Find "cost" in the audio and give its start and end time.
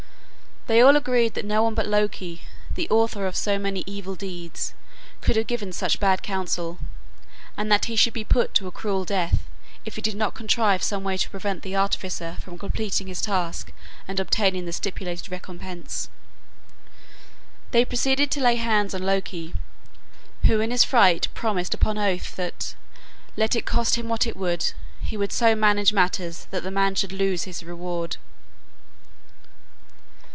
23.65-23.95